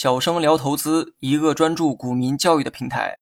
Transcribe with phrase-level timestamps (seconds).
[0.00, 3.18] 小生聊投资，一个专注股民教育的平台。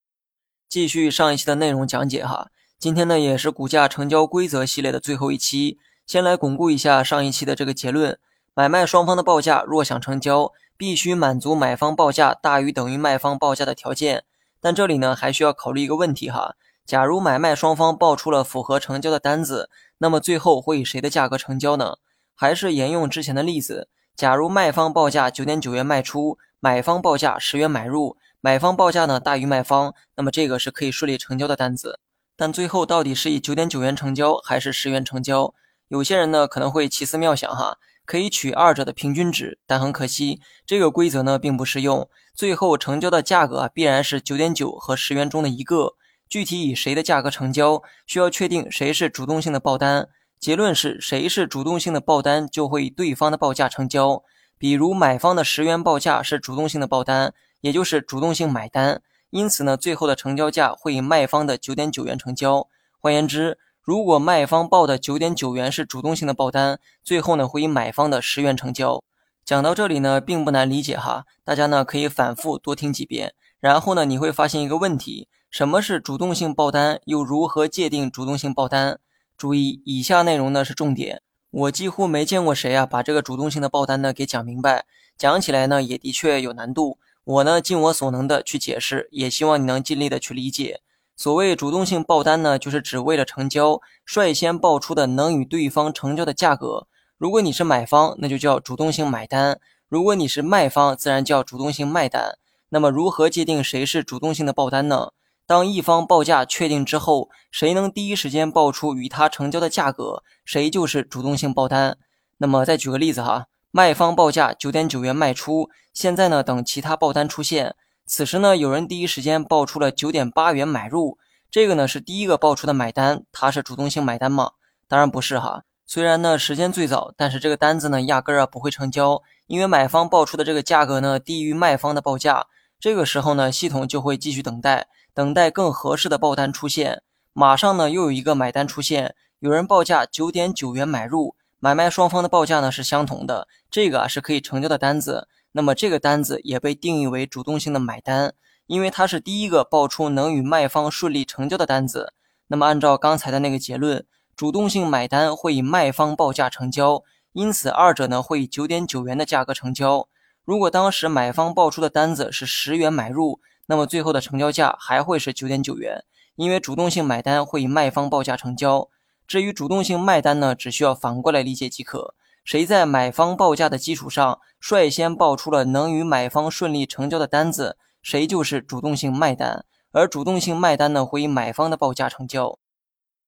[0.69, 8.17] 继续上一期的内容讲解哈，今天呢也是股价成交规则系列的最后一期，先来巩固一下上一期的这个结论：
[8.55, 14.23] 买卖双方的报价若想成交，必须满足买方报价大于等于卖方报价的条件。
[14.61, 16.55] 但这里呢还需要考虑一个问题哈，
[16.87, 19.69] 假如买卖双方报出了符合成交的单子，
[19.99, 21.97] 那么最后会以谁的价格成交呢？
[22.37, 23.89] 还是沿用之前的例子？
[24.15, 32.01] 假如卖方报价九点九元卖出，买方报价十元买入，买方报价呢大于卖方，那么这个是可以顺利成交的单子。
[32.37, 35.55] 但最后到底是以九点九元成交还是十元成交？
[35.89, 42.09] 有些人呢可能会奇思妙想哈，可以取二者的平均值，但很可惜，这个规则呢并不适用。
[42.35, 45.95] 最后成交的价格啊必然是九点九和十元中的一个。
[46.29, 50.09] 具体以谁的价格成交，需要确定谁是主动性的报单。
[50.39, 54.23] 结论是谁是主动性的报单，就会以对方的报价成交。
[54.59, 59.01] 比如买方的十元报价是主动性的报单，也就是主动性买单，
[59.31, 62.67] 因此呢，最后的成交价会以卖方的九点九元成交。
[62.99, 69.01] 换言之，如果卖方报的九点九元是主动性的报单，最后呢会以买方的十元成交。
[69.45, 77.01] 讲到这里呢，并不难理解哈，大家呢可以反复多听几遍，然后呢你会发现一个问题：什么是主动性报单？
[77.05, 78.99] 又如何界定主动性报单？
[79.37, 81.23] 注意，以下内容呢是重点。
[81.51, 84.85] 我几乎没见过谁啊把这个主动性的报单呢给讲明白，
[85.17, 86.99] 讲起来呢也的确有难度。
[87.25, 90.81] 我呢尽我所能的去解释，也希望你能尽力的去理解。
[91.17, 96.87] 所谓主动性报单呢，就是指为了成交，率先报出的能与对方成交的价格。
[97.17, 99.57] 如果你是买方，那就叫主动性买单；
[99.89, 102.39] 如果你是卖方，自然叫主动性卖单。
[102.69, 105.13] 那么如何界定谁是主动性的报单呢？
[105.49, 111.97] 当一方报价确定之后，谁能第一时间报出与他成交的价格，谁就是主动性报单。
[112.37, 117.75] 那么再举个例子哈，卖方报价九点九元卖出，现在呢等其他报单出现，
[118.05, 121.17] 此时呢有人第一时间报出了九点八元买入，
[121.51, 124.51] 这个呢是第一个报出的买单，他是主动性买单吗？
[124.87, 125.63] 当然不是哈。
[125.87, 132.45] 虽然呢时间最早，但是这个单子呢压根儿啊不会成交，因为买方报出的这个价格呢低于卖方的报价，
[132.79, 134.89] 这个时候呢系统就会继续等待。
[135.19, 137.03] 等待更合适的报单出现，
[137.33, 148.33] 马上呢又有一个买单出现，有人报价九点九元买入，买卖双方的报价呢是相同的，这个啊是可以成交的单子，那么这个单子也被定义为主动性的买单，
[148.69, 152.13] 因为它是第一个报出能与卖方顺利成交的单子。
[152.47, 157.03] 那么按照刚才的那个结论，主动性买单会以卖方报价成交，
[157.33, 160.07] 因此二者呢会以九点九元的价格成交。
[160.45, 163.41] 如果当时买方报出的单子是十元买入。
[163.69, 166.05] 那么最后的成交价还会是九点九元，
[166.37, 168.89] 因为主动性买单会以卖方报价成交。
[169.27, 172.15] 至于主动性卖单呢，只需要反过来理解即可。
[172.45, 179.67] 谁在买方报价的基础上率先报出了能与买方顺利成交的单子，谁就是主动性卖单。
[179.93, 182.59] 而主动性卖单呢，会以买方的报价成交。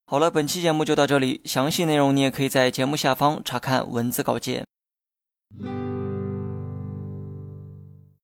[0.07, 4.65] 好了，本期节目就到这里，详细内容你也可以在节目下方查看文字稿件。